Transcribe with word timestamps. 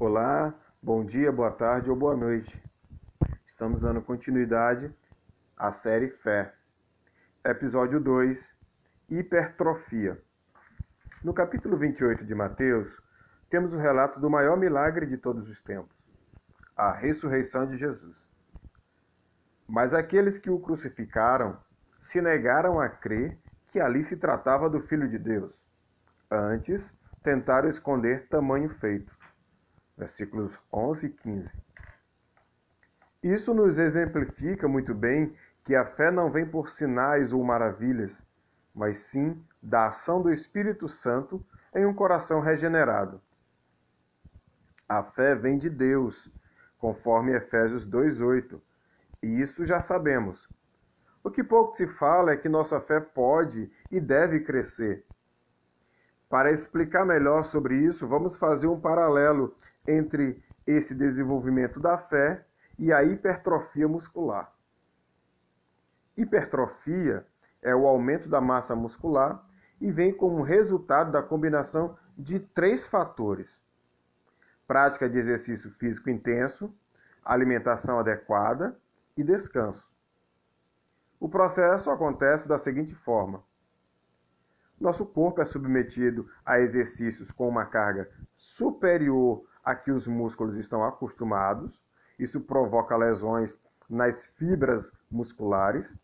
Olá, 0.00 0.54
bom 0.80 1.04
dia, 1.04 1.32
boa 1.32 1.50
tarde 1.50 1.90
ou 1.90 1.96
boa 1.96 2.16
noite. 2.16 2.62
Estamos 3.44 3.80
dando 3.80 4.00
continuidade 4.00 4.94
à 5.56 5.72
série 5.72 6.08
Fé. 6.08 6.54
Episódio 7.44 7.98
2 7.98 8.48
Hipertrofia. 9.10 10.22
No 11.24 11.34
capítulo 11.34 11.76
28 11.76 12.24
de 12.24 12.32
Mateus, 12.32 13.02
temos 13.50 13.74
o 13.74 13.78
relato 13.78 14.20
do 14.20 14.30
maior 14.30 14.56
milagre 14.56 15.04
de 15.04 15.16
todos 15.16 15.48
os 15.48 15.60
tempos, 15.60 15.96
a 16.76 16.92
ressurreição 16.92 17.66
de 17.66 17.76
Jesus. 17.76 18.16
Mas 19.66 19.92
aqueles 19.92 20.38
que 20.38 20.48
o 20.48 20.60
crucificaram 20.60 21.58
se 21.98 22.22
negaram 22.22 22.78
a 22.78 22.88
crer 22.88 23.36
que 23.66 23.80
ali 23.80 24.04
se 24.04 24.16
tratava 24.16 24.70
do 24.70 24.80
Filho 24.80 25.08
de 25.08 25.18
Deus. 25.18 25.60
Antes, 26.30 26.88
tentaram 27.20 27.68
esconder 27.68 28.28
tamanho 28.28 28.68
feito 28.68 29.17
versículos 29.98 30.58
11 30.72 31.06
e 31.06 31.10
15. 31.10 31.52
Isso 33.22 33.52
nos 33.52 33.78
exemplifica 33.78 34.68
muito 34.68 34.94
bem 34.94 35.34
que 35.64 35.74
a 35.74 35.84
fé 35.84 36.10
não 36.10 36.30
vem 36.30 36.46
por 36.46 36.68
sinais 36.68 37.32
ou 37.32 37.42
maravilhas, 37.42 38.22
mas 38.72 38.96
sim 38.98 39.42
da 39.60 39.88
ação 39.88 40.22
do 40.22 40.30
Espírito 40.30 40.88
Santo 40.88 41.44
em 41.74 41.84
um 41.84 41.92
coração 41.92 42.40
regenerado. 42.40 43.20
A 44.88 45.02
fé 45.02 45.34
vem 45.34 45.58
de 45.58 45.68
Deus, 45.68 46.32
conforme 46.78 47.36
Efésios 47.36 47.84
2:8. 47.84 48.62
E 49.20 49.40
isso 49.40 49.64
já 49.64 49.80
sabemos. 49.80 50.48
O 51.24 51.30
que 51.30 51.42
pouco 51.42 51.74
se 51.74 51.88
fala 51.88 52.30
é 52.30 52.36
que 52.36 52.48
nossa 52.48 52.80
fé 52.80 53.00
pode 53.00 53.70
e 53.90 54.00
deve 54.00 54.40
crescer. 54.40 55.04
Para 56.28 56.52
explicar 56.52 57.04
melhor 57.04 57.44
sobre 57.44 57.76
isso, 57.76 58.06
vamos 58.06 58.36
fazer 58.36 58.68
um 58.68 58.80
paralelo 58.80 59.54
entre 59.88 60.42
esse 60.66 60.94
desenvolvimento 60.94 61.80
da 61.80 61.96
fé 61.96 62.44
e 62.78 62.92
a 62.92 63.02
hipertrofia 63.02 63.88
muscular. 63.88 64.52
Hipertrofia 66.16 67.26
é 67.62 67.74
o 67.74 67.86
aumento 67.86 68.28
da 68.28 68.40
massa 68.40 68.76
muscular 68.76 69.44
e 69.80 69.90
vem 69.90 70.12
como 70.12 70.42
resultado 70.42 71.10
da 71.10 71.22
combinação 71.22 71.96
de 72.16 72.38
três 72.38 72.86
fatores: 72.86 73.64
prática 74.66 75.08
de 75.08 75.18
exercício 75.18 75.70
físico 75.70 76.10
intenso, 76.10 76.72
alimentação 77.24 77.98
adequada 77.98 78.78
e 79.16 79.24
descanso. 79.24 79.90
O 81.18 81.28
processo 81.28 81.90
acontece 81.90 82.46
da 82.46 82.58
seguinte 82.58 82.94
forma: 82.94 83.42
nosso 84.80 85.04
corpo 85.04 85.40
é 85.40 85.44
submetido 85.44 86.30
a 86.44 86.60
exercícios 86.60 87.32
com 87.32 87.48
uma 87.48 87.66
carga 87.66 88.10
superior 88.36 89.44
a 89.68 89.74
que 89.74 89.92
os 89.92 90.08
músculos 90.08 90.56
estão 90.56 90.82
acostumados. 90.82 91.78
Isso 92.18 92.40
provoca 92.40 92.96
lesões 92.96 93.60
nas 93.86 94.24
fibras 94.28 94.90
musculares. 95.10 95.94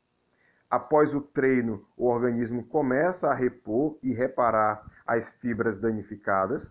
Após 0.68 1.14
o 1.14 1.22
treino, 1.22 1.82
o 1.96 2.06
organismo 2.06 2.66
começa 2.66 3.26
a 3.26 3.34
repor 3.34 3.96
e 4.02 4.12
reparar 4.12 4.84
as 5.06 5.30
fibras 5.40 5.78
danificadas, 5.78 6.70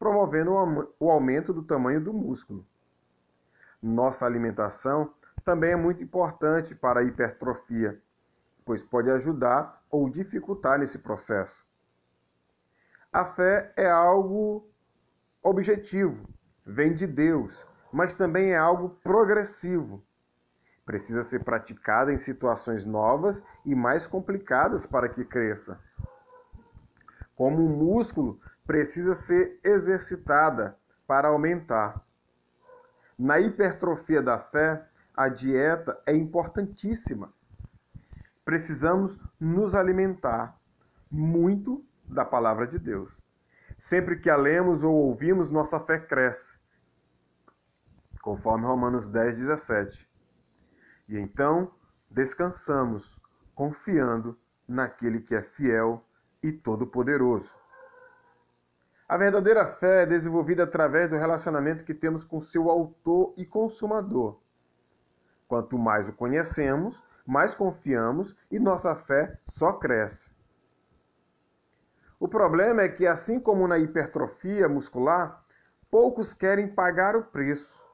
promovendo 0.00 0.50
o 0.98 1.10
aumento 1.12 1.52
do 1.52 1.62
tamanho 1.62 2.00
do 2.00 2.12
músculo. 2.12 2.66
Nossa 3.80 4.26
alimentação 4.26 5.14
também 5.44 5.70
é 5.70 5.76
muito 5.76 6.02
importante 6.02 6.74
para 6.74 6.98
a 6.98 7.04
hipertrofia, 7.04 8.02
pois 8.64 8.82
pode 8.82 9.08
ajudar 9.12 9.80
ou 9.88 10.10
dificultar 10.10 10.80
nesse 10.80 10.98
processo. 10.98 11.64
A 13.12 13.24
fé 13.26 13.72
é 13.76 13.88
algo 13.88 14.71
objetivo, 15.42 16.28
vem 16.64 16.94
de 16.94 17.06
Deus, 17.06 17.66
mas 17.92 18.14
também 18.14 18.52
é 18.52 18.56
algo 18.56 18.90
progressivo. 19.02 20.04
Precisa 20.84 21.22
ser 21.22 21.44
praticada 21.44 22.12
em 22.12 22.18
situações 22.18 22.84
novas 22.84 23.42
e 23.64 23.74
mais 23.74 24.06
complicadas 24.06 24.86
para 24.86 25.08
que 25.08 25.24
cresça. 25.24 25.80
Como 27.34 27.64
um 27.64 27.76
músculo, 27.76 28.40
precisa 28.66 29.14
ser 29.14 29.58
exercitada 29.64 30.76
para 31.06 31.28
aumentar. 31.28 32.04
Na 33.18 33.38
hipertrofia 33.38 34.22
da 34.22 34.38
fé, 34.38 34.86
a 35.14 35.28
dieta 35.28 36.00
é 36.06 36.14
importantíssima. 36.14 37.32
Precisamos 38.44 39.18
nos 39.38 39.74
alimentar 39.74 40.58
muito 41.10 41.84
da 42.04 42.24
palavra 42.24 42.66
de 42.66 42.78
Deus. 42.78 43.12
Sempre 43.82 44.16
que 44.16 44.30
a 44.30 44.36
lemos 44.36 44.84
ou 44.84 44.94
ouvimos, 44.94 45.50
nossa 45.50 45.80
fé 45.80 45.98
cresce. 45.98 46.56
Conforme 48.22 48.64
Romanos 48.64 49.08
10, 49.08 49.38
17. 49.38 50.08
E 51.08 51.18
então 51.18 51.68
descansamos, 52.08 53.20
confiando 53.56 54.38
naquele 54.68 55.20
que 55.20 55.34
é 55.34 55.42
fiel 55.42 56.00
e 56.40 56.52
todo-poderoso. 56.52 57.52
A 59.08 59.16
verdadeira 59.16 59.66
fé 59.66 60.04
é 60.04 60.06
desenvolvida 60.06 60.62
através 60.62 61.10
do 61.10 61.16
relacionamento 61.16 61.84
que 61.84 61.92
temos 61.92 62.22
com 62.22 62.40
seu 62.40 62.70
autor 62.70 63.34
e 63.36 63.44
consumador. 63.44 64.40
Quanto 65.48 65.76
mais 65.76 66.08
o 66.08 66.12
conhecemos, 66.12 67.02
mais 67.26 67.52
confiamos 67.52 68.32
e 68.48 68.60
nossa 68.60 68.94
fé 68.94 69.40
só 69.44 69.72
cresce. 69.72 70.32
O 72.22 72.28
problema 72.28 72.82
é 72.82 72.88
que, 72.88 73.04
assim 73.04 73.40
como 73.40 73.66
na 73.66 73.80
hipertrofia 73.80 74.68
muscular, 74.68 75.44
poucos 75.90 76.32
querem 76.32 76.68
pagar 76.68 77.16
o 77.16 77.24
preço. 77.24 77.84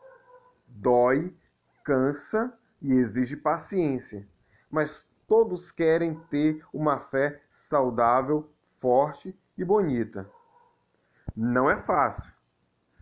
Dói, 0.66 1.34
cansa 1.83 2.53
e 2.83 2.93
exige 2.93 3.38
paciência, 3.38 4.28
mas 4.71 5.03
todos 5.27 5.71
querem 5.71 6.15
ter 6.28 6.62
uma 6.75 7.00
fé 7.00 7.41
saudável, 7.49 8.53
forte 8.78 9.34
e 9.56 9.65
bonita. 9.65 10.31
Não 11.34 11.71
é 11.71 11.78
fácil, 11.78 12.31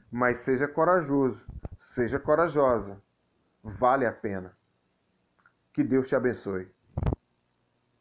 mas 0.09 0.39
seja 0.39 0.69
corajoso, 0.69 1.45
seja 1.77 2.21
corajosa. 2.21 3.03
Vale 3.65 4.07
a 4.07 4.13
pena. 4.13 4.57
Que 5.73 5.83
Deus 5.83 6.07
te 6.07 6.15
abençoe. 6.15 6.73